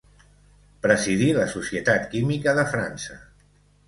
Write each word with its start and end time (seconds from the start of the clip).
Presidí 0.85 1.27
La 1.39 1.45
Societat 1.51 2.07
Química 2.13 2.55
de 2.61 2.65
França. 2.73 3.19